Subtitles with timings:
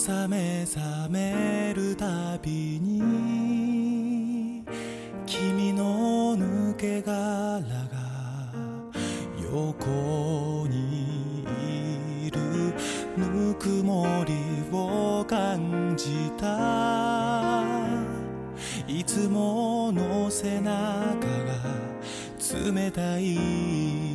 [0.00, 4.62] 朝目覚めるたびに
[5.26, 7.64] 君の抜け殻が
[9.52, 11.44] 横に
[12.28, 12.38] いる
[13.16, 14.34] ぬくもり
[14.70, 17.74] を感じた。
[18.86, 21.18] いつもの背中が
[22.72, 24.07] 冷たい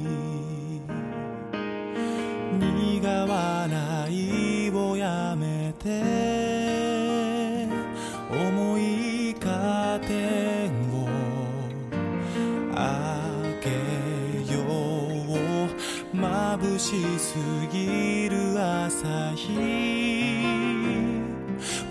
[16.58, 17.36] 眩しす
[17.72, 20.46] ぎる朝日。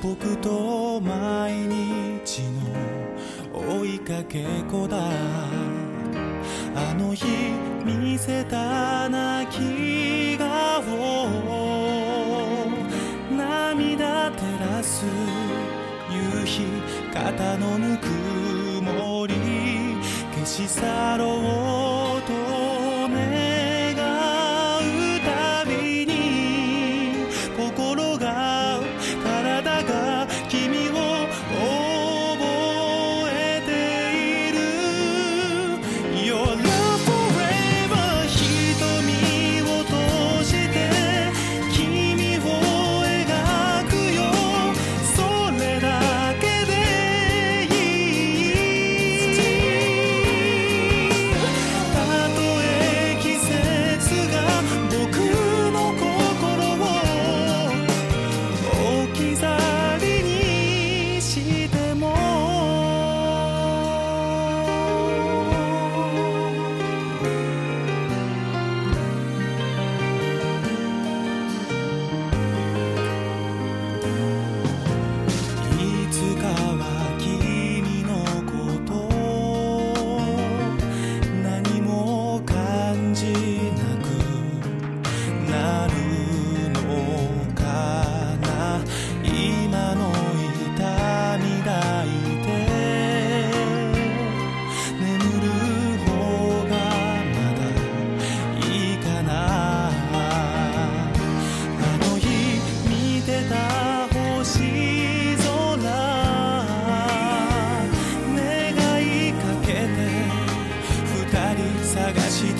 [0.00, 2.42] 僕と毎日
[3.52, 4.98] の追いかけっこだ。
[6.74, 7.24] あの日
[7.84, 10.48] 見せた泣き顔
[13.36, 15.04] 涙照らす
[16.10, 16.62] 夕日
[17.12, 18.06] 肩のぬく
[18.80, 19.34] もり。
[20.44, 21.81] 消し去ろう。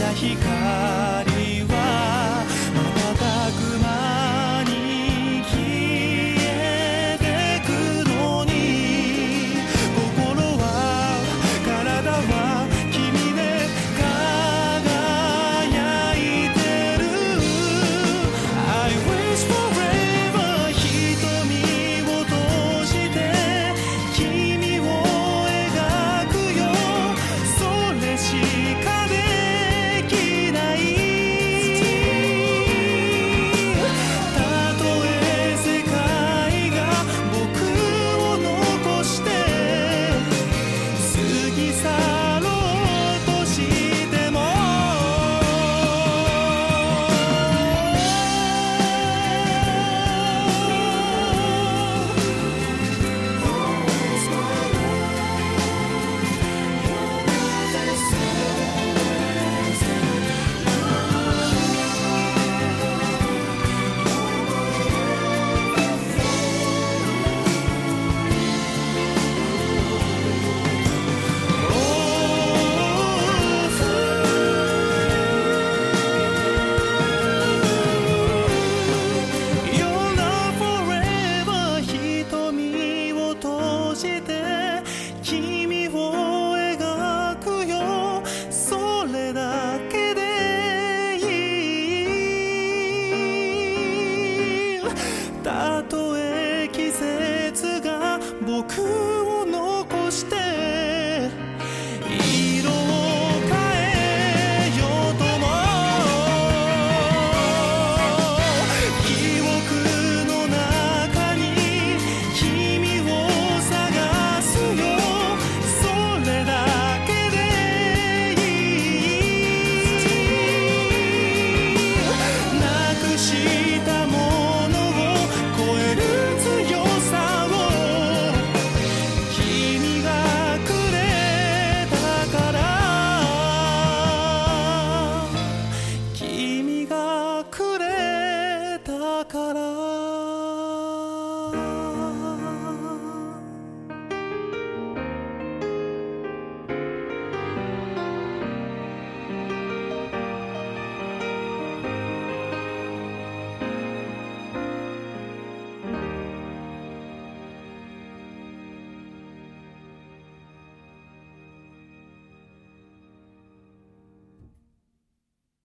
[0.03, 1.12] た光